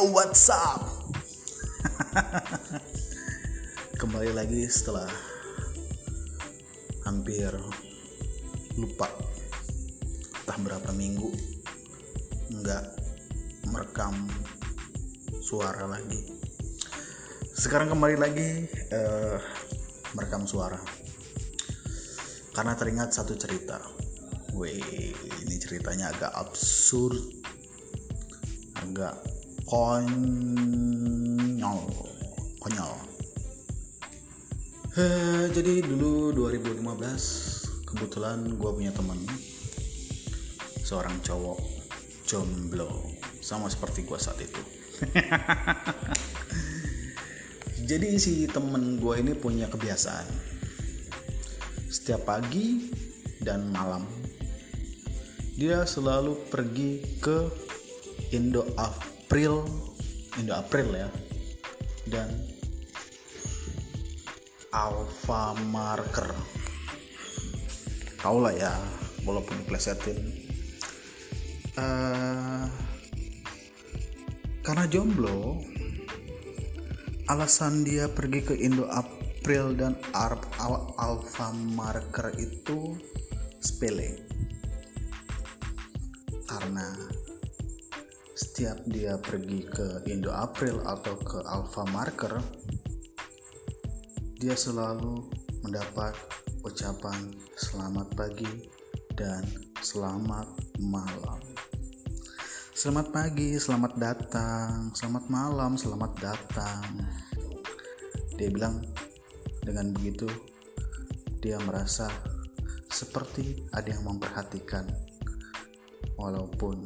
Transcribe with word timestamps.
Yo, 0.00 0.08
what's 0.16 0.48
up? 0.48 0.80
Kembali 4.00 4.32
lagi 4.32 4.64
setelah 4.64 5.04
hampir 7.04 7.52
lupa 8.80 9.12
entah 10.40 10.56
berapa 10.56 10.88
minggu 10.96 11.28
nggak 12.48 12.84
merekam 13.68 14.24
suara 15.44 15.84
lagi. 15.84 16.32
Sekarang 17.52 17.92
kembali 17.92 18.16
lagi 18.16 18.72
eh, 18.72 19.36
merekam 20.16 20.48
suara 20.48 20.80
karena 22.56 22.72
teringat 22.72 23.12
satu 23.12 23.36
cerita. 23.36 23.76
Wih, 24.56 25.12
ini 25.44 25.60
ceritanya 25.60 26.08
agak 26.08 26.32
absurd, 26.40 27.20
agak 28.80 29.39
konyol, 29.70 30.18
konyol. 32.58 32.98
Eh, 34.98 35.46
jadi 35.54 35.86
dulu 35.86 36.34
2015 36.34 37.86
kebetulan 37.86 38.42
gue 38.58 38.70
punya 38.74 38.90
teman 38.90 39.22
seorang 40.82 41.14
cowok 41.22 41.62
jomblo 42.26 43.14
sama 43.38 43.70
seperti 43.70 44.02
gue 44.02 44.18
saat 44.18 44.42
itu. 44.42 44.58
jadi 47.94 48.18
si 48.18 48.50
temen 48.50 48.98
gue 48.98 49.22
ini 49.22 49.38
punya 49.38 49.70
kebiasaan 49.70 50.26
setiap 51.86 52.26
pagi 52.26 52.90
dan 53.38 53.70
malam 53.70 54.02
dia 55.54 55.86
selalu 55.86 56.34
pergi 56.50 57.22
ke 57.22 57.46
Indo 58.34 58.66
April 59.30 59.62
Indo 60.42 60.58
April 60.58 60.90
ya. 60.90 61.06
Dan 62.02 62.34
Alpha 64.74 65.54
Marker. 65.70 66.34
Tau 68.18 68.42
lah 68.42 68.50
ya 68.50 68.74
walaupun 69.22 69.54
plesetin 69.70 70.18
uh, 71.78 72.66
karena 74.66 74.84
jomblo 74.90 75.62
alasan 77.30 77.86
dia 77.86 78.10
pergi 78.10 78.40
ke 78.42 78.54
Indo 78.58 78.90
April 78.90 79.78
dan 79.78 79.94
Al 80.10 80.42
Alpha 80.98 81.54
Marker 81.54 82.34
itu 82.34 82.98
sepele 83.62 84.26
setiap 88.40 88.80
dia 88.88 89.20
pergi 89.20 89.68
ke 89.68 90.00
Indo 90.08 90.32
April 90.32 90.80
atau 90.88 91.12
ke 91.20 91.44
Alpha 91.44 91.84
Marker 91.92 92.40
dia 94.40 94.56
selalu 94.56 95.28
mendapat 95.60 96.16
ucapan 96.64 97.36
selamat 97.60 98.08
pagi 98.16 98.48
dan 99.12 99.44
selamat 99.84 100.48
malam. 100.80 101.36
Selamat 102.72 103.12
pagi 103.12 103.60
selamat 103.60 103.92
datang 104.00 104.88
selamat 104.96 105.24
malam 105.28 105.76
selamat 105.76 106.12
datang. 106.16 106.88
Dia 108.40 108.48
bilang 108.48 108.80
dengan 109.60 109.92
begitu 109.92 110.32
dia 111.44 111.60
merasa 111.60 112.08
seperti 112.88 113.68
ada 113.76 113.92
yang 113.92 114.08
memperhatikan 114.08 114.88
walaupun 116.16 116.80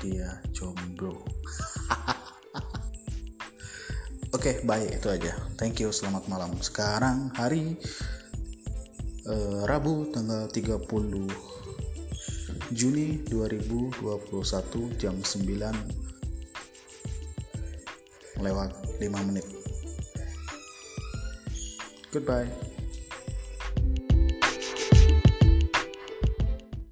dia 0.00 0.40
jomblo. 0.56 1.20
Oke, 4.30 4.32
okay, 4.32 4.54
baik 4.64 5.02
itu 5.02 5.10
aja. 5.10 5.34
Thank 5.58 5.82
you, 5.82 5.90
selamat 5.92 6.30
malam. 6.30 6.54
Sekarang 6.62 7.34
hari 7.34 7.74
uh, 9.26 9.66
Rabu 9.66 10.06
tanggal 10.14 10.46
30 10.48 10.86
Juni 12.70 13.26
2021 13.26 14.94
jam 14.94 15.18
9 15.18 15.34
lewat 18.38 18.70
5 19.02 19.26
menit. 19.26 19.42
Goodbye. 22.14 22.69